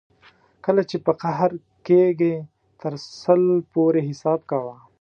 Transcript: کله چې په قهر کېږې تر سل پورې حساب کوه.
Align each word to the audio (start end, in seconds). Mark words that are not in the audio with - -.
کله 0.65 0.81
چې 0.89 0.97
په 1.05 1.11
قهر 1.21 1.51
کېږې 1.87 2.35
تر 2.81 2.93
سل 3.21 3.43
پورې 3.73 4.01
حساب 4.09 4.39
کوه. 4.51 4.75